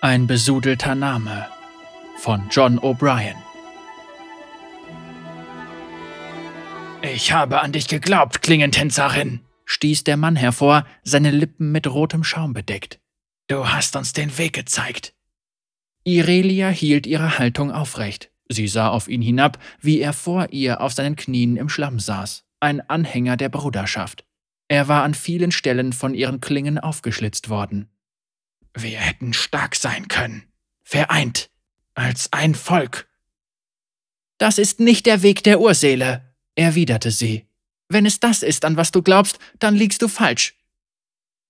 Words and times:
Ein 0.00 0.28
besudelter 0.28 0.94
Name 0.94 1.48
von 2.18 2.46
John 2.52 2.78
O'Brien. 2.78 3.34
Ich 7.02 7.32
habe 7.32 7.60
an 7.62 7.72
dich 7.72 7.88
geglaubt, 7.88 8.40
Klingentänzerin, 8.40 9.40
stieß 9.64 10.04
der 10.04 10.16
Mann 10.16 10.36
hervor, 10.36 10.86
seine 11.02 11.32
Lippen 11.32 11.72
mit 11.72 11.88
rotem 11.88 12.22
Schaum 12.22 12.52
bedeckt. 12.52 13.00
Du 13.48 13.68
hast 13.68 13.96
uns 13.96 14.12
den 14.12 14.38
Weg 14.38 14.52
gezeigt. 14.52 15.14
Irelia 16.04 16.68
hielt 16.68 17.08
ihre 17.08 17.40
Haltung 17.40 17.72
aufrecht. 17.72 18.30
Sie 18.48 18.68
sah 18.68 18.90
auf 18.90 19.08
ihn 19.08 19.20
hinab, 19.20 19.58
wie 19.80 20.00
er 20.00 20.12
vor 20.12 20.46
ihr 20.52 20.80
auf 20.80 20.92
seinen 20.92 21.16
Knien 21.16 21.56
im 21.56 21.68
Schlamm 21.68 21.98
saß, 21.98 22.44
ein 22.60 22.88
Anhänger 22.88 23.36
der 23.36 23.48
Bruderschaft. 23.48 24.24
Er 24.68 24.86
war 24.86 25.02
an 25.02 25.14
vielen 25.14 25.50
Stellen 25.50 25.92
von 25.92 26.14
ihren 26.14 26.40
Klingen 26.40 26.78
aufgeschlitzt 26.78 27.48
worden. 27.48 27.88
Wir 28.74 28.98
hätten 28.98 29.32
stark 29.32 29.76
sein 29.76 30.08
können, 30.08 30.44
vereint, 30.82 31.50
als 31.94 32.32
ein 32.32 32.54
Volk. 32.54 33.08
Das 34.38 34.58
ist 34.58 34.78
nicht 34.78 35.06
der 35.06 35.22
Weg 35.22 35.42
der 35.42 35.60
Urseele, 35.60 36.22
erwiderte 36.54 37.10
sie. 37.10 37.46
Wenn 37.88 38.06
es 38.06 38.20
das 38.20 38.42
ist, 38.42 38.64
an 38.64 38.76
was 38.76 38.92
du 38.92 39.02
glaubst, 39.02 39.38
dann 39.58 39.74
liegst 39.74 40.02
du 40.02 40.08
falsch. 40.08 40.54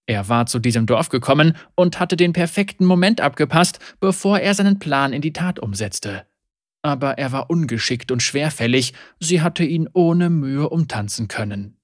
Er 0.06 0.28
war 0.30 0.46
zu 0.46 0.58
diesem 0.58 0.86
Dorf 0.86 1.10
gekommen 1.10 1.54
und 1.74 2.00
hatte 2.00 2.16
den 2.16 2.32
perfekten 2.32 2.86
Moment 2.86 3.20
abgepasst, 3.20 3.78
bevor 4.00 4.38
er 4.38 4.54
seinen 4.54 4.78
Plan 4.78 5.12
in 5.12 5.20
die 5.20 5.34
Tat 5.34 5.58
umsetzte. 5.58 6.26
Aber 6.80 7.18
er 7.18 7.32
war 7.32 7.50
ungeschickt 7.50 8.10
und 8.10 8.22
schwerfällig, 8.22 8.94
sie 9.20 9.42
hatte 9.42 9.64
ihn 9.64 9.88
ohne 9.92 10.30
Mühe 10.30 10.70
umtanzen 10.70 11.28
können. 11.28 11.76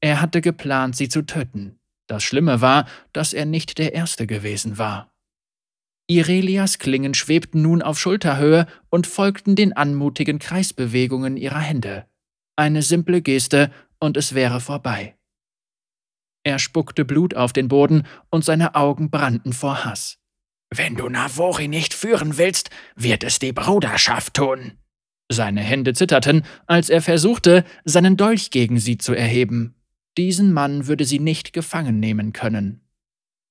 Er 0.00 0.20
hatte 0.20 0.40
geplant, 0.40 0.94
sie 0.94 1.08
zu 1.08 1.22
töten. 1.22 1.77
Das 2.08 2.24
Schlimme 2.24 2.60
war, 2.60 2.88
dass 3.12 3.32
er 3.32 3.44
nicht 3.44 3.78
der 3.78 3.94
Erste 3.94 4.26
gewesen 4.26 4.78
war. 4.78 5.12
Irelias 6.10 6.78
Klingen 6.78 7.12
schwebten 7.12 7.60
nun 7.60 7.82
auf 7.82 8.00
Schulterhöhe 8.00 8.66
und 8.88 9.06
folgten 9.06 9.56
den 9.56 9.74
anmutigen 9.74 10.38
Kreisbewegungen 10.38 11.36
ihrer 11.36 11.60
Hände. 11.60 12.06
Eine 12.56 12.82
simple 12.82 13.20
Geste, 13.22 13.70
und 14.00 14.16
es 14.16 14.34
wäre 14.34 14.60
vorbei. 14.60 15.16
Er 16.44 16.58
spuckte 16.58 17.04
Blut 17.04 17.34
auf 17.34 17.52
den 17.52 17.68
Boden, 17.68 18.06
und 18.30 18.42
seine 18.42 18.74
Augen 18.74 19.10
brannten 19.10 19.52
vor 19.52 19.84
Hass. 19.84 20.18
Wenn 20.74 20.96
du 20.96 21.08
Navori 21.10 21.68
nicht 21.68 21.92
führen 21.92 22.38
willst, 22.38 22.70
wird 22.96 23.22
es 23.22 23.38
die 23.38 23.52
Bruderschaft 23.52 24.34
tun. 24.34 24.78
Seine 25.30 25.60
Hände 25.60 25.92
zitterten, 25.92 26.44
als 26.66 26.88
er 26.88 27.02
versuchte, 27.02 27.64
seinen 27.84 28.16
Dolch 28.16 28.50
gegen 28.50 28.78
sie 28.78 28.96
zu 28.96 29.12
erheben. 29.12 29.74
Diesen 30.18 30.52
Mann 30.52 30.88
würde 30.88 31.04
sie 31.04 31.20
nicht 31.20 31.52
gefangen 31.52 32.00
nehmen 32.00 32.32
können. 32.32 32.80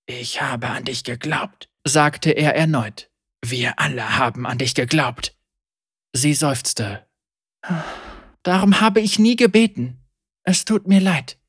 Ich 0.06 0.42
habe 0.42 0.68
an 0.68 0.84
dich 0.84 1.06
geglaubt, 1.06 1.70
sagte 1.86 2.32
er 2.32 2.56
erneut. 2.56 3.10
Wir 3.42 3.80
alle 3.80 4.18
haben 4.18 4.46
an 4.46 4.58
dich 4.58 4.76
geglaubt. 4.76 5.34
Sie 6.12 6.34
seufzte. 6.34 7.08
Darum 8.44 8.82
habe 8.82 9.00
ich 9.00 9.18
nie 9.18 9.38
gebeten. 9.38 10.02
Es 10.44 10.66
tut 10.66 10.90
mir 10.90 11.00
leid. 11.00 11.40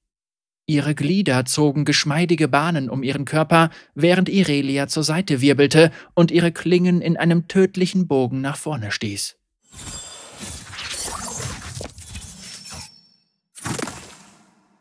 Ihre 0.66 0.94
Glieder 0.94 1.44
zogen 1.46 1.84
geschmeidige 1.84 2.46
Bahnen 2.46 2.88
um 2.88 3.02
ihren 3.02 3.24
Körper, 3.24 3.70
während 3.96 4.28
Irelia 4.28 4.86
zur 4.86 5.02
Seite 5.02 5.40
wirbelte 5.40 5.90
und 6.14 6.30
ihre 6.30 6.52
Klingen 6.52 7.00
in 7.00 7.16
einem 7.16 7.48
tödlichen 7.48 8.06
Bogen 8.06 8.40
nach 8.40 8.56
vorne 8.56 8.92
stieß. 8.92 9.36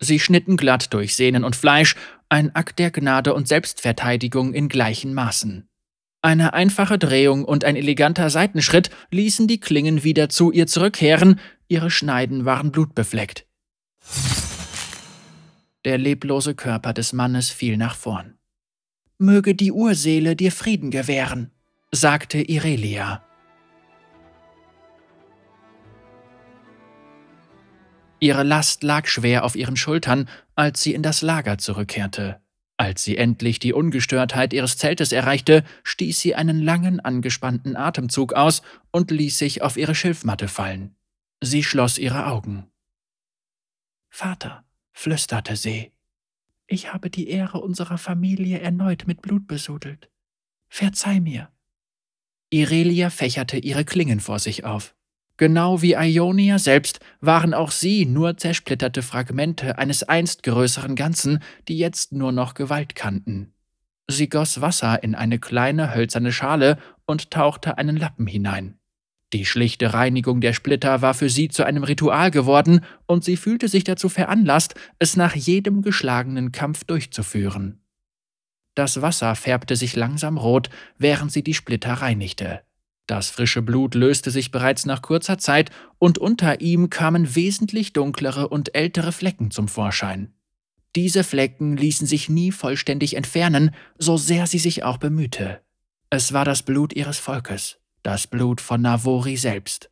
Sie 0.08 0.20
schnitten 0.20 0.58
glatt 0.58 0.94
durch 0.94 1.16
Sehnen 1.16 1.44
und 1.44 1.56
Fleisch, 1.56 1.96
ein 2.30 2.56
Akt 2.56 2.80
der 2.80 2.92
Gnade 2.92 3.34
und 3.34 3.48
Selbstverteidigung 3.48 4.54
in 4.54 4.70
gleichen 4.70 5.14
Maßen. 5.14 5.68
Eine 6.22 6.54
einfache 6.54 6.98
Drehung 6.98 7.46
und 7.46 7.64
ein 7.64 7.76
eleganter 7.76 8.30
Seitenschritt 8.30 8.90
ließen 9.12 9.48
die 9.48 9.60
Klingen 9.60 10.04
wieder 10.04 10.30
zu 10.30 10.52
ihr 10.52 10.66
zurückkehren, 10.66 11.40
ihre 11.68 11.92
Schneiden 11.92 12.46
waren 12.46 12.72
blutbefleckt. 12.72 13.46
Der 15.86 15.98
leblose 15.98 16.56
Körper 16.56 16.94
des 16.94 17.14
Mannes 17.14 17.50
fiel 17.50 17.78
nach 17.78 17.96
vorn. 17.96 18.38
Möge 19.20 19.56
die 19.56 19.72
Urseele 19.72 20.36
dir 20.36 20.52
Frieden 20.52 20.92
gewähren, 20.92 21.52
sagte 21.92 22.40
Irelia. 22.40 23.27
Ihre 28.20 28.44
Last 28.44 28.84
lag 28.84 29.08
schwer 29.08 29.44
auf 29.44 29.56
ihren 29.56 29.78
Schultern, 29.78 30.28
als 30.56 30.82
sie 30.82 30.94
in 30.94 31.04
das 31.04 31.22
Lager 31.22 31.58
zurückkehrte. 31.58 32.42
Als 32.78 33.04
sie 33.04 33.18
endlich 33.18 33.60
die 33.60 33.74
Ungestörtheit 33.74 34.54
ihres 34.54 34.78
Zeltes 34.78 35.12
erreichte, 35.12 35.64
stieß 35.84 36.20
sie 36.20 36.36
einen 36.36 36.62
langen, 36.62 37.00
angespannten 37.00 37.76
Atemzug 37.76 38.34
aus 38.34 38.62
und 38.92 39.12
ließ 39.12 39.38
sich 39.38 39.62
auf 39.62 39.78
ihre 39.78 39.96
Schilfmatte 39.96 40.48
fallen. 40.48 40.96
Sie 41.42 41.64
schloss 41.64 41.98
ihre 41.98 42.28
Augen. 42.28 42.68
Vater, 44.10 44.64
flüsterte 44.94 45.56
sie, 45.56 45.92
ich 46.68 46.92
habe 46.92 47.10
die 47.10 47.30
Ehre 47.30 47.62
unserer 47.62 47.98
Familie 47.98 48.60
erneut 48.60 49.08
mit 49.08 49.22
Blut 49.22 49.48
besudelt. 49.48 50.10
Verzeih 50.68 51.22
mir. 51.22 51.50
Irelia 52.50 53.10
fächerte 53.10 53.58
ihre 53.58 53.86
Klingen 53.86 54.20
vor 54.20 54.40
sich 54.40 54.66
auf. 54.66 54.97
Genau 55.38 55.84
wie 55.84 55.96
Ionia 55.96 56.58
selbst 56.58 57.00
waren 57.22 57.54
auch 57.54 57.70
sie 57.72 58.06
nur 58.06 58.38
zersplitterte 58.38 59.04
Fragmente 59.04 59.78
eines 59.78 60.02
einst 60.04 60.42
größeren 60.44 60.96
Ganzen, 60.96 61.40
die 61.68 61.78
jetzt 61.78 62.12
nur 62.12 62.32
noch 62.32 62.56
Gewalt 62.56 62.96
kannten. 62.96 63.54
Sie 64.10 64.30
goss 64.30 64.62
Wasser 64.62 65.04
in 65.04 65.14
eine 65.14 65.38
kleine 65.38 65.94
hölzerne 65.94 66.32
Schale 66.32 66.78
und 67.06 67.30
tauchte 67.30 67.78
einen 67.78 67.98
Lappen 67.98 68.26
hinein. 68.26 68.80
Die 69.34 69.46
schlichte 69.46 69.94
Reinigung 69.94 70.40
der 70.40 70.54
Splitter 70.54 71.02
war 71.02 71.14
für 71.14 71.30
sie 71.30 71.50
zu 71.50 71.66
einem 71.66 71.84
Ritual 71.84 72.32
geworden, 72.32 72.80
und 73.06 73.26
sie 73.26 73.36
fühlte 73.36 73.68
sich 73.68 73.84
dazu 73.84 74.08
veranlasst, 74.08 74.76
es 75.00 75.18
nach 75.18 75.36
jedem 75.36 75.82
geschlagenen 75.82 76.54
Kampf 76.54 76.86
durchzuführen. 76.86 77.82
Das 78.74 79.02
Wasser 79.02 79.36
färbte 79.36 79.76
sich 79.76 79.96
langsam 79.96 80.38
rot, 80.38 80.70
während 80.98 81.32
sie 81.32 81.44
die 81.44 81.54
Splitter 81.54 81.94
reinigte. 81.94 82.62
Das 83.08 83.30
frische 83.30 83.62
Blut 83.62 83.96
löste 83.96 84.32
sich 84.32 84.52
bereits 84.52 84.86
nach 84.86 85.02
kurzer 85.02 85.38
Zeit, 85.38 85.72
und 85.98 86.18
unter 86.18 86.60
ihm 86.60 86.90
kamen 86.90 87.36
wesentlich 87.36 87.94
dunklere 87.94 88.50
und 88.50 88.76
ältere 88.76 89.14
Flecken 89.14 89.50
zum 89.50 89.70
Vorschein. 89.70 90.34
Diese 90.96 91.24
Flecken 91.24 91.78
ließen 91.78 92.06
sich 92.06 92.28
nie 92.28 92.52
vollständig 92.52 93.16
entfernen, 93.16 93.72
so 93.98 94.18
sehr 94.18 94.46
sie 94.46 94.60
sich 94.60 94.84
auch 94.84 94.98
bemühte. 94.98 95.62
Es 96.10 96.34
war 96.34 96.44
das 96.44 96.64
Blut 96.64 96.94
ihres 96.94 97.18
Volkes, 97.18 97.80
das 98.04 98.28
Blut 98.28 98.60
von 98.60 98.82
Navori 98.82 99.38
selbst. 99.38 99.90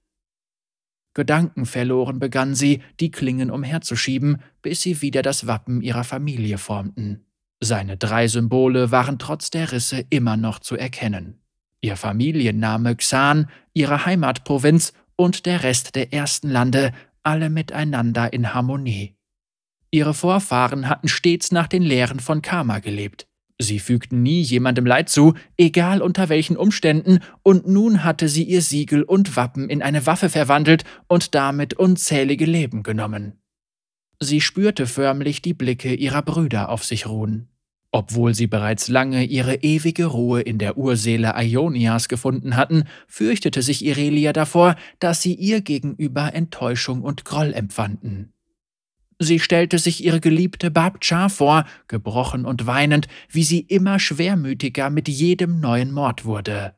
Gedankenverloren 1.14 2.20
begann 2.20 2.54
sie, 2.56 2.82
die 3.00 3.12
Klingen 3.12 3.50
umherzuschieben, 3.50 4.42
bis 4.62 4.82
sie 4.82 5.02
wieder 5.02 5.22
das 5.22 5.48
Wappen 5.48 5.82
ihrer 5.82 6.04
Familie 6.04 6.58
formten. 6.58 7.26
Seine 7.62 7.96
drei 7.96 8.28
Symbole 8.28 8.92
waren 8.92 9.20
trotz 9.20 9.50
der 9.50 9.72
Risse 9.72 10.06
immer 10.10 10.36
noch 10.36 10.60
zu 10.60 10.76
erkennen 10.76 11.40
ihr 11.86 11.96
Familienname 11.96 12.96
Xan, 12.96 13.48
ihre 13.74 14.06
Heimatprovinz 14.06 14.94
und 15.16 15.46
der 15.46 15.64
Rest 15.64 15.96
der 15.96 16.12
ersten 16.14 16.50
Lande, 16.50 16.92
alle 17.22 17.50
miteinander 17.50 18.34
in 18.34 18.54
Harmonie. 18.54 19.16
Ihre 19.92 20.14
Vorfahren 20.14 20.90
hatten 20.90 21.08
stets 21.08 21.52
nach 21.52 21.68
den 21.68 21.84
Lehren 21.84 22.20
von 22.20 22.42
Karma 22.42 22.80
gelebt. 22.80 23.28
Sie 23.62 23.80
fügten 23.80 24.22
nie 24.22 24.42
jemandem 24.42 24.86
Leid 24.86 25.10
zu, 25.10 25.36
egal 25.58 26.02
unter 26.02 26.28
welchen 26.28 26.58
Umständen, 26.58 27.20
und 27.44 27.68
nun 27.68 28.04
hatte 28.04 28.28
sie 28.28 28.44
ihr 28.44 28.62
Siegel 28.62 29.04
und 29.04 29.38
Wappen 29.38 29.70
in 29.70 29.82
eine 29.82 30.06
Waffe 30.06 30.30
verwandelt 30.30 30.84
und 31.08 31.36
damit 31.36 31.76
unzählige 31.76 32.46
Leben 32.46 32.84
genommen. 32.84 33.40
Sie 34.20 34.42
spürte 34.42 34.88
förmlich 34.88 35.42
die 35.42 35.54
Blicke 35.54 35.94
ihrer 35.94 36.24
Brüder 36.24 36.70
auf 36.70 36.84
sich 36.84 37.08
ruhen. 37.08 37.48
Obwohl 37.96 38.36
sie 38.36 38.48
bereits 38.48 38.90
lange 38.90 39.24
ihre 39.24 39.56
ewige 39.64 40.08
Ruhe 40.08 40.42
in 40.42 40.58
der 40.58 40.78
Urseele 40.78 41.34
Ionias 41.42 42.10
gefunden 42.10 42.58
hatten, 42.58 42.84
fürchtete 43.08 43.62
sich 43.62 43.86
Irelia 43.86 44.34
davor, 44.34 44.76
dass 45.00 45.22
sie 45.22 45.34
ihr 45.34 45.62
gegenüber 45.62 46.34
Enttäuschung 46.34 47.04
und 47.04 47.24
Groll 47.24 47.54
empfanden. 47.54 48.34
Sie 49.18 49.40
stellte 49.40 49.80
sich 49.80 50.04
ihre 50.04 50.20
geliebte 50.20 50.72
Babcha 50.72 51.30
vor, 51.30 51.64
gebrochen 51.88 52.44
und 52.44 52.68
weinend, 52.68 53.08
wie 53.30 53.46
sie 53.46 53.62
immer 53.62 53.98
schwermütiger 53.98 54.90
mit 54.90 55.08
jedem 55.08 55.62
neuen 55.62 55.94
Mord 55.94 56.26
wurde. 56.26 56.76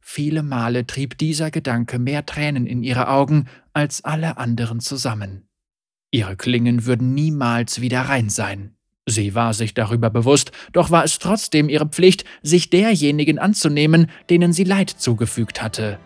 Viele 0.00 0.42
Male 0.42 0.86
trieb 0.86 1.18
dieser 1.18 1.50
Gedanke 1.50 1.98
mehr 1.98 2.24
Tränen 2.24 2.66
in 2.66 2.82
ihre 2.82 3.08
Augen 3.08 3.44
als 3.74 4.04
alle 4.04 4.38
anderen 4.38 4.80
zusammen. 4.80 5.50
Ihre 6.10 6.34
Klingen 6.34 6.86
würden 6.86 7.12
niemals 7.12 7.82
wieder 7.82 8.00
rein 8.00 8.30
sein. 8.30 8.75
Sie 9.08 9.36
war 9.36 9.54
sich 9.54 9.72
darüber 9.72 10.10
bewusst, 10.10 10.50
doch 10.72 10.90
war 10.90 11.04
es 11.04 11.20
trotzdem 11.20 11.68
ihre 11.68 11.86
Pflicht, 11.86 12.24
sich 12.42 12.70
derjenigen 12.70 13.38
anzunehmen, 13.38 14.10
denen 14.28 14.52
sie 14.52 14.64
Leid 14.64 14.90
zugefügt 14.90 15.62
hatte. 15.62 16.00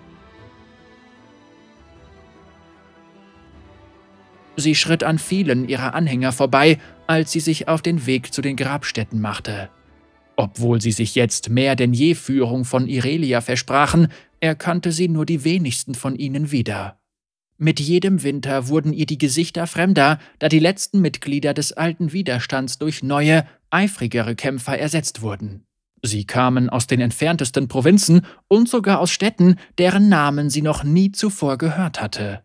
Sie 4.57 4.75
schritt 4.75 5.03
an 5.03 5.19
vielen 5.19 5.67
ihrer 5.67 5.95
Anhänger 5.95 6.33
vorbei, 6.33 6.79
als 7.07 7.33
sie 7.33 7.41
sich 7.41 7.69
auf 7.69 7.81
den 7.81 8.05
Weg 8.05 8.35
zu 8.35 8.43
den 8.43 8.57
Grabstätten 8.57 9.19
machte. 9.19 9.71
Obwohl 10.37 10.83
sie 10.83 10.93
sich 10.93 11.15
jetzt 11.15 11.49
mehr 11.49 11.77
denn 11.77 11.95
je 11.95 12.15
Führung 12.15 12.67
von 12.67 12.87
Irelia 12.87 13.41
versprachen, 13.41 14.09
erkannte 14.41 14.93
sie 14.93 15.09
nur 15.09 15.25
die 15.25 15.45
wenigsten 15.45 15.95
von 15.95 16.17
ihnen 16.17 16.51
wieder. 16.51 17.00
Mit 17.63 17.79
jedem 17.79 18.23
Winter 18.23 18.69
wurden 18.69 18.95
ihr 18.95 19.05
die 19.05 19.19
Gesichter 19.19 19.67
fremder, 19.67 20.19
da 20.39 20.49
die 20.49 20.61
letzten 20.61 21.03
Mitglieder 21.03 21.53
des 21.53 21.75
alten 21.75 22.15
Widerstands 22.15 22.79
durch 22.79 23.03
neue, 23.03 23.45
eifrigere 23.69 24.35
Kämpfer 24.35 24.79
ersetzt 24.79 25.21
wurden. 25.21 25.65
Sie 26.03 26.25
kamen 26.25 26.71
aus 26.71 26.87
den 26.87 27.03
entferntesten 27.03 27.69
Provinzen 27.69 28.23
und 28.49 28.67
sogar 28.67 28.99
aus 28.99 29.11
Städten, 29.11 29.57
deren 29.77 30.09
Namen 30.09 30.49
sie 30.49 30.63
noch 30.63 30.85
nie 30.85 31.13
zuvor 31.13 31.59
gehört 31.59 32.01
hatte. 32.01 32.43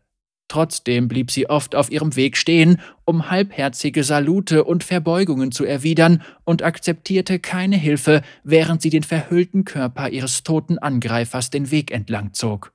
Trotzdem 0.49 1.07
blieb 1.07 1.31
sie 1.31 1.49
oft 1.49 1.75
auf 1.75 1.89
ihrem 1.89 2.17
Weg 2.17 2.35
stehen, 2.35 2.81
um 3.05 3.31
halbherzige 3.31 4.03
Salute 4.03 4.65
und 4.65 4.83
Verbeugungen 4.83 5.53
zu 5.53 5.63
erwidern 5.63 6.23
und 6.43 6.61
akzeptierte 6.61 7.39
keine 7.39 7.77
Hilfe, 7.77 8.21
während 8.43 8.81
sie 8.81 8.89
den 8.89 9.03
verhüllten 9.03 9.63
Körper 9.63 10.09
ihres 10.09 10.43
toten 10.43 10.77
Angreifers 10.77 11.51
den 11.51 11.71
Weg 11.71 11.91
entlang 11.91 12.33
zog. 12.33 12.74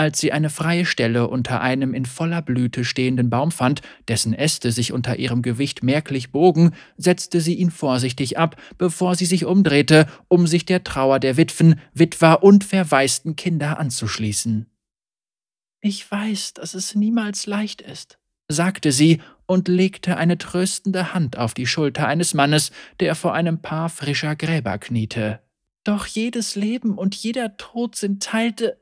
Als 0.00 0.18
sie 0.18 0.32
eine 0.32 0.48
freie 0.48 0.86
Stelle 0.86 1.28
unter 1.28 1.60
einem 1.60 1.92
in 1.92 2.06
voller 2.06 2.40
Blüte 2.40 2.86
stehenden 2.86 3.28
Baum 3.28 3.50
fand, 3.52 3.82
dessen 4.08 4.32
Äste 4.32 4.72
sich 4.72 4.94
unter 4.94 5.18
ihrem 5.18 5.42
Gewicht 5.42 5.82
merklich 5.82 6.32
bogen, 6.32 6.72
setzte 6.96 7.42
sie 7.42 7.52
ihn 7.52 7.70
vorsichtig 7.70 8.38
ab, 8.38 8.56
bevor 8.78 9.14
sie 9.14 9.26
sich 9.26 9.44
umdrehte, 9.44 10.06
um 10.28 10.46
sich 10.46 10.64
der 10.64 10.84
Trauer 10.84 11.18
der 11.18 11.36
Witwen, 11.36 11.78
Witwer 11.92 12.42
und 12.42 12.64
verwaisten 12.64 13.36
Kinder 13.36 13.78
anzuschließen. 13.78 14.70
Ich 15.82 16.10
weiß, 16.10 16.54
dass 16.54 16.72
es 16.72 16.94
niemals 16.94 17.44
leicht 17.44 17.82
ist, 17.82 18.18
sagte 18.48 18.92
sie 18.92 19.20
und 19.44 19.68
legte 19.68 20.16
eine 20.16 20.38
tröstende 20.38 21.12
Hand 21.12 21.36
auf 21.36 21.52
die 21.52 21.66
Schulter 21.66 22.08
eines 22.08 22.32
Mannes, 22.32 22.72
der 23.00 23.14
vor 23.14 23.34
einem 23.34 23.60
Paar 23.60 23.90
frischer 23.90 24.34
Gräber 24.34 24.78
kniete. 24.78 25.40
Doch 25.84 26.06
jedes 26.06 26.56
Leben 26.56 26.96
und 26.96 27.14
jeder 27.14 27.58
Tod 27.58 27.96
sind 27.96 28.22
Teil 28.22 28.52
de 28.52 28.72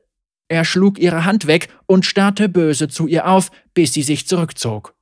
er 0.49 0.65
schlug 0.65 0.99
ihre 0.99 1.25
Hand 1.25 1.47
weg 1.47 1.69
und 1.87 2.07
starrte 2.07 2.49
böse 2.49 2.89
zu 2.89 3.07
ihr 3.07 3.29
auf, 3.29 3.51
bis 3.75 3.93
sie 3.93 4.03
sich 4.03 4.27
zurückzog. 4.27 4.95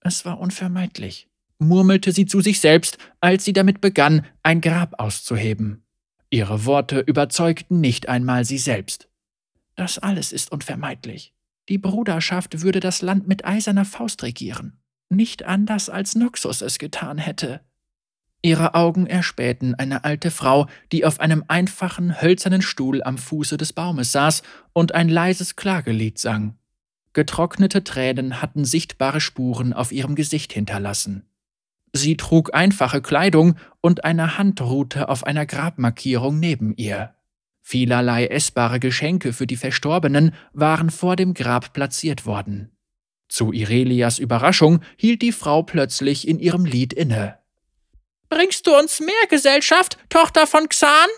Es 0.00 0.24
war 0.24 0.38
unvermeidlich, 0.40 1.28
murmelte 1.58 2.12
sie 2.12 2.26
zu 2.26 2.40
sich 2.40 2.60
selbst, 2.60 2.98
als 3.20 3.44
sie 3.44 3.52
damit 3.52 3.80
begann, 3.80 4.26
ein 4.42 4.60
Grab 4.60 5.00
auszuheben. 5.00 5.84
Ihre 6.28 6.64
Worte 6.66 7.00
überzeugten 7.00 7.80
nicht 7.80 8.08
einmal 8.08 8.44
sie 8.44 8.58
selbst. 8.58 9.08
Das 9.76 9.98
alles 9.98 10.32
ist 10.32 10.52
unvermeidlich. 10.52 11.32
Die 11.68 11.78
Bruderschaft 11.78 12.62
würde 12.62 12.80
das 12.80 13.00
Land 13.00 13.26
mit 13.28 13.44
eiserner 13.44 13.84
Faust 13.84 14.22
regieren. 14.22 14.78
Nicht 15.08 15.44
anders 15.44 15.88
als 15.88 16.14
Noxus 16.14 16.60
es 16.60 16.78
getan 16.78 17.18
hätte. 17.18 17.60
Ihre 18.44 18.74
Augen 18.74 19.06
erspähten 19.06 19.74
eine 19.74 20.04
alte 20.04 20.30
Frau, 20.30 20.66
die 20.92 21.06
auf 21.06 21.18
einem 21.18 21.44
einfachen, 21.48 22.20
hölzernen 22.20 22.60
Stuhl 22.60 23.02
am 23.02 23.16
Fuße 23.16 23.56
des 23.56 23.72
Baumes 23.72 24.12
saß 24.12 24.42
und 24.74 24.94
ein 24.94 25.08
leises 25.08 25.56
Klagelied 25.56 26.18
sang. 26.18 26.54
Getrocknete 27.14 27.84
Tränen 27.84 28.42
hatten 28.42 28.66
sichtbare 28.66 29.22
Spuren 29.22 29.72
auf 29.72 29.92
ihrem 29.92 30.14
Gesicht 30.14 30.52
hinterlassen. 30.52 31.24
Sie 31.94 32.18
trug 32.18 32.52
einfache 32.52 33.00
Kleidung 33.00 33.54
und 33.80 34.04
eine 34.04 34.36
Hand 34.36 34.60
ruhte 34.60 35.08
auf 35.08 35.24
einer 35.24 35.46
Grabmarkierung 35.46 36.38
neben 36.38 36.76
ihr. 36.76 37.14
Vielerlei 37.62 38.26
essbare 38.26 38.78
Geschenke 38.78 39.32
für 39.32 39.46
die 39.46 39.56
Verstorbenen 39.56 40.34
waren 40.52 40.90
vor 40.90 41.16
dem 41.16 41.32
Grab 41.32 41.72
platziert 41.72 42.26
worden. 42.26 42.72
Zu 43.26 43.54
Irelias 43.54 44.18
Überraschung 44.18 44.80
hielt 44.98 45.22
die 45.22 45.32
Frau 45.32 45.62
plötzlich 45.62 46.28
in 46.28 46.38
ihrem 46.38 46.66
Lied 46.66 46.92
inne. 46.92 47.38
Bringst 48.28 48.66
du 48.66 48.76
uns 48.76 49.00
mehr 49.00 49.26
Gesellschaft, 49.28 49.98
Tochter 50.08 50.46
von 50.46 50.68
Xan? 50.68 51.08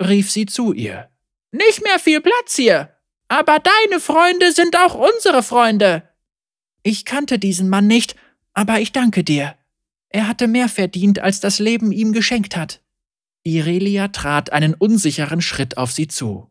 rief 0.00 0.30
sie 0.30 0.46
zu 0.46 0.72
ihr. 0.72 1.08
Nicht 1.52 1.82
mehr 1.82 1.98
viel 1.98 2.20
Platz 2.20 2.56
hier. 2.56 2.92
Aber 3.28 3.58
deine 3.58 4.00
Freunde 4.00 4.52
sind 4.52 4.76
auch 4.76 4.94
unsere 4.94 5.42
Freunde. 5.42 6.08
Ich 6.82 7.04
kannte 7.04 7.38
diesen 7.38 7.68
Mann 7.68 7.86
nicht, 7.86 8.14
aber 8.52 8.78
ich 8.80 8.92
danke 8.92 9.24
dir. 9.24 9.56
Er 10.08 10.28
hatte 10.28 10.46
mehr 10.46 10.68
verdient, 10.68 11.18
als 11.18 11.40
das 11.40 11.58
Leben 11.58 11.92
ihm 11.92 12.12
geschenkt 12.12 12.56
hat. 12.56 12.80
Irelia 13.42 14.08
trat 14.08 14.52
einen 14.52 14.74
unsicheren 14.74 15.40
Schritt 15.40 15.76
auf 15.76 15.92
sie 15.92 16.08
zu. 16.08 16.50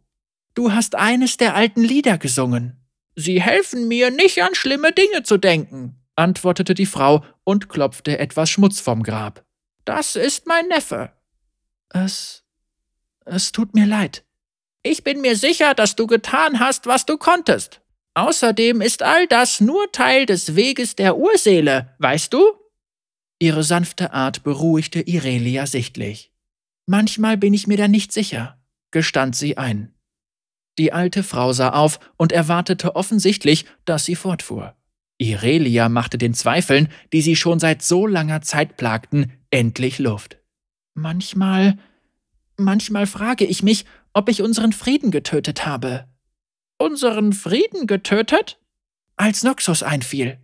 Du 0.54 0.72
hast 0.72 0.96
eines 0.96 1.38
der 1.38 1.56
alten 1.56 1.84
Lieder 1.84 2.18
gesungen. 2.18 2.86
Sie 3.16 3.42
helfen 3.42 3.88
mir, 3.88 4.12
nicht 4.12 4.42
an 4.44 4.56
schlimme 4.56 4.92
Dinge 4.92 5.24
zu 5.24 5.38
denken, 5.38 5.96
antwortete 6.16 6.74
die 6.74 6.86
Frau 6.86 7.24
und 7.44 7.70
klopfte 7.70 8.20
etwas 8.20 8.50
Schmutz 8.50 8.80
vom 8.80 9.04
Grab. 9.04 9.46
Das 9.86 10.16
ist 10.16 10.48
mein 10.48 10.68
Neffe. 10.68 11.12
Es. 11.90 12.44
es 13.26 13.52
tut 13.52 13.74
mir 13.74 13.86
leid. 13.86 14.26
Ich 14.84 15.04
bin 15.04 15.22
mir 15.22 15.36
sicher, 15.36 15.74
dass 15.74 15.96
du 15.96 16.08
getan 16.08 16.60
hast, 16.60 16.86
was 16.86 17.06
du 17.06 17.18
konntest. 17.18 17.82
Außerdem 18.16 18.82
ist 18.82 19.04
all 19.04 19.28
das 19.28 19.62
nur 19.62 19.92
Teil 19.92 20.26
des 20.26 20.56
Weges 20.56 20.96
der 20.96 21.18
Urseele, 21.18 21.96
weißt 22.00 22.34
du? 22.34 22.44
Ihre 23.40 23.64
sanfte 23.64 24.14
Art 24.14 24.44
beruhigte 24.44 25.02
Irelia 25.02 25.68
sichtlich. 25.68 26.32
Manchmal 26.86 27.38
bin 27.38 27.54
ich 27.54 27.68
mir 27.68 27.78
da 27.78 27.88
nicht 27.88 28.14
sicher, 28.14 28.58
gestand 28.92 29.36
sie 29.36 29.58
ein. 29.58 29.94
Die 30.78 30.94
alte 30.94 31.24
Frau 31.24 31.52
sah 31.54 31.70
auf 31.70 32.00
und 32.18 32.32
erwartete 32.32 32.96
offensichtlich, 32.96 33.66
dass 33.86 34.06
sie 34.06 34.16
fortfuhr. 34.16 34.76
Irelia 35.18 35.90
machte 35.90 36.18
den 36.18 36.34
Zweifeln, 36.34 36.90
die 37.14 37.22
sie 37.22 37.36
schon 37.36 37.60
seit 37.60 37.82
so 37.82 38.06
langer 38.08 38.42
Zeit 38.42 38.78
plagten, 38.78 39.32
endlich 39.56 40.00
Luft. 40.00 40.38
Manchmal, 40.96 41.78
manchmal 42.58 43.08
frage 43.08 43.46
ich 43.46 43.64
mich, 43.64 43.86
ob 44.14 44.28
ich 44.28 44.42
unseren 44.42 44.74
Frieden 44.74 45.12
getötet 45.12 45.66
habe. 45.66 46.10
Unseren 46.78 47.32
Frieden 47.32 47.88
getötet? 47.88 48.60
Als 49.16 49.44
Noxus 49.44 49.82
einfiel. 49.82 50.40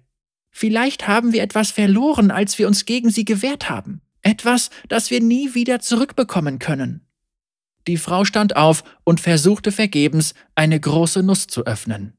Vielleicht 0.50 1.10
haben 1.10 1.34
wir 1.34 1.44
etwas 1.44 1.72
verloren, 1.72 2.32
als 2.32 2.58
wir 2.58 2.68
uns 2.68 2.86
gegen 2.86 3.10
sie 3.10 3.26
gewehrt 3.26 3.70
haben. 3.70 4.02
Etwas, 4.22 4.70
das 4.88 5.12
wir 5.12 5.20
nie 5.20 5.54
wieder 5.56 5.82
zurückbekommen 5.82 6.60
können. 6.60 7.06
Die 7.88 7.98
Frau 7.98 8.24
stand 8.24 8.56
auf 8.56 8.84
und 9.04 9.20
versuchte 9.20 9.74
vergebens, 9.74 10.36
eine 10.56 10.80
große 10.80 11.22
Nuss 11.22 11.48
zu 11.48 11.66
öffnen. 11.66 12.18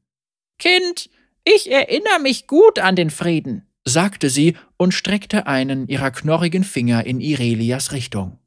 Kind, 0.59 1.09
ich 1.43 1.71
erinnere 1.71 2.19
mich 2.21 2.45
gut 2.45 2.77
an 2.77 2.95
den 2.95 3.09
Frieden, 3.09 3.67
sagte 3.85 4.29
sie 4.29 4.55
und 4.77 4.93
streckte 4.93 5.47
einen 5.47 5.87
ihrer 5.87 6.11
knorrigen 6.11 6.63
Finger 6.63 7.05
in 7.05 7.19
Irelias 7.19 7.91
Richtung. 7.91 8.39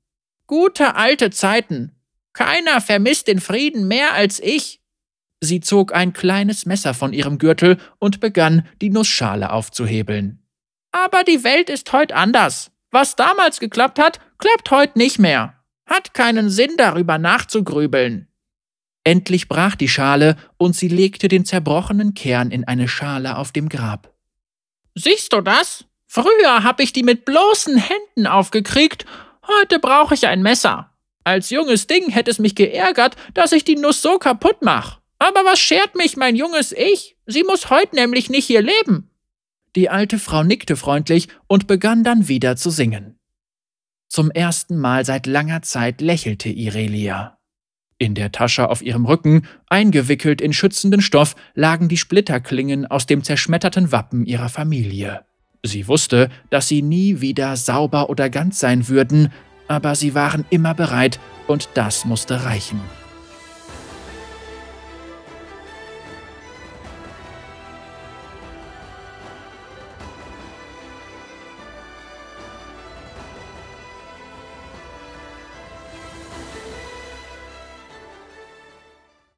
Gute 0.47 0.94
alte 0.94 1.31
Zeiten. 1.31 1.93
Keiner 2.33 2.81
vermisst 2.81 3.28
den 3.28 3.40
Frieden 3.40 3.88
mehr 3.88 4.14
als 4.14 4.40
ich. 4.40 4.81
Sie 5.40 5.61
zog 5.61 5.95
ein 5.95 6.12
kleines 6.12 6.66
Messer 6.66 6.95
von 6.95 7.12
ihrem 7.12 7.38
Gürtel 7.38 7.78
und 7.99 8.21
begann, 8.21 8.66
die 8.81 8.90
Nussschale 8.90 9.50
aufzuhebeln. 9.50 10.43
Aber 10.93 11.25
die 11.25 11.45
Welt 11.45 11.69
ist 11.69 11.93
heute 11.93 12.16
anders. 12.16 12.71
Was 12.90 13.16
damals 13.16 13.61
geklappt 13.61 13.99
hat, 13.99 14.21
klappt 14.38 14.71
heute 14.71 14.99
nicht 14.99 15.19
mehr. 15.19 15.62
Hat 15.87 16.14
keinen 16.14 16.49
Sinn, 16.49 16.73
darüber 16.78 17.19
nachzugrübeln. 17.19 18.28
Endlich 19.05 19.49
brach 19.49 19.76
die 19.76 19.88
Schale 19.88 20.37
und 20.57 20.75
sie 20.75 20.88
legte 20.88 21.28
den 21.28 21.45
zerbrochenen 21.45 22.14
Kern 22.14 22.50
in 22.50 22.64
eine 22.64 22.88
Schale 22.88 23.37
auf 23.37 23.52
dem 23.52 23.69
Grab. 23.69 24.15
Siehst 24.99 25.33
du 25.35 25.43
das? 25.43 25.85
Früher 26.07 26.65
hab 26.65 26.81
ich 26.81 26.93
die 26.93 27.03
mit 27.03 27.26
bloßen 27.26 27.76
Händen 27.76 28.26
aufgekriegt, 28.26 29.05
heute 29.47 29.79
brauche 29.79 30.15
ich 30.15 30.26
ein 30.26 30.43
Messer. 30.43 30.91
Als 31.23 31.50
junges 31.50 31.87
Ding 31.87 32.09
hätte 32.09 32.31
es 32.31 32.38
mich 32.38 32.55
geärgert, 32.55 33.15
dass 33.35 33.53
ich 33.53 33.65
die 33.65 33.76
Nuss 33.76 34.00
so 34.00 34.19
kaputt 34.19 34.59
mach. 34.62 35.00
Aber 35.19 35.45
was 35.45 35.59
schert 35.59 35.97
mich 35.97 36.17
mein 36.17 36.35
junges 36.35 36.73
Ich? 36.73 37.17
Sie 37.26 37.45
muss 37.45 37.69
heute 37.69 37.95
nämlich 37.95 38.31
nicht 38.31 38.47
hier 38.47 38.62
leben. 38.62 39.11
Die 39.75 39.91
alte 39.91 40.19
Frau 40.19 40.43
nickte 40.43 40.76
freundlich 40.76 41.29
und 41.47 41.67
begann 41.67 42.03
dann 42.03 42.29
wieder 42.29 42.57
zu 42.57 42.71
singen. 42.71 43.19
Zum 44.09 44.31
ersten 44.31 44.79
Mal 44.79 45.05
seit 45.05 45.26
langer 45.26 45.61
Zeit 45.61 46.00
lächelte 46.00 46.49
Irelia. 46.49 47.36
In 47.99 48.15
der 48.15 48.31
Tasche 48.31 48.69
auf 48.69 48.83
ihrem 48.83 49.07
Rücken, 49.07 49.47
eingewickelt 49.69 50.41
in 50.41 50.53
schützenden 50.53 51.00
Stoff, 51.00 51.35
lagen 51.55 51.88
die 51.88 51.97
Splitterklingen 51.97 52.87
aus 52.87 53.07
dem 53.07 53.23
zerschmetterten 53.23 53.91
Wappen 53.91 54.26
ihrer 54.26 54.50
Familie. 54.50 55.25
Sie 55.62 55.88
wusste, 55.88 56.29
dass 56.50 56.69
sie 56.69 56.83
nie 56.83 57.21
wieder 57.21 57.57
sauber 57.57 58.11
oder 58.11 58.29
ganz 58.29 58.61
sein 58.61 58.88
würden, 58.88 59.33
aber 59.67 59.95
sie 59.95 60.15
waren 60.15 60.45
immer 60.50 60.75
bereit, 60.75 61.19
und 61.47 61.69
das 61.75 62.05
musste 62.05 62.45
reichen. 62.45 62.81